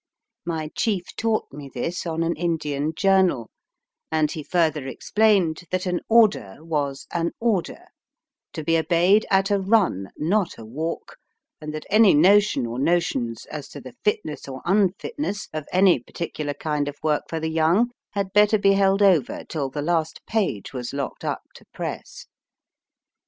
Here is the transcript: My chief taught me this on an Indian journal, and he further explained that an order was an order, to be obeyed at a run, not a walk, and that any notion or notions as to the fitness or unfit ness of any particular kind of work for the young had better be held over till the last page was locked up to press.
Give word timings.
My 0.47 0.71
chief 0.75 1.03
taught 1.15 1.53
me 1.53 1.69
this 1.71 2.07
on 2.07 2.23
an 2.23 2.33
Indian 2.35 2.91
journal, 2.95 3.51
and 4.11 4.31
he 4.31 4.41
further 4.41 4.87
explained 4.87 5.65
that 5.69 5.85
an 5.85 5.99
order 6.09 6.57
was 6.61 7.05
an 7.13 7.33
order, 7.39 7.85
to 8.53 8.63
be 8.63 8.79
obeyed 8.79 9.27
at 9.29 9.51
a 9.51 9.59
run, 9.59 10.09
not 10.17 10.57
a 10.57 10.65
walk, 10.65 11.17
and 11.61 11.71
that 11.75 11.85
any 11.87 12.15
notion 12.15 12.65
or 12.65 12.79
notions 12.79 13.45
as 13.45 13.67
to 13.69 13.79
the 13.79 13.93
fitness 14.03 14.47
or 14.47 14.63
unfit 14.65 15.19
ness 15.19 15.47
of 15.53 15.67
any 15.71 15.99
particular 15.99 16.55
kind 16.55 16.87
of 16.87 16.95
work 17.03 17.25
for 17.29 17.39
the 17.39 17.51
young 17.51 17.91
had 18.13 18.33
better 18.33 18.57
be 18.57 18.73
held 18.73 19.03
over 19.03 19.43
till 19.43 19.69
the 19.69 19.83
last 19.83 20.25
page 20.25 20.73
was 20.73 20.93
locked 20.93 21.23
up 21.23 21.43
to 21.53 21.63
press. 21.75 22.25